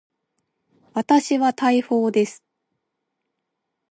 [0.95, 2.43] 私は大砲です。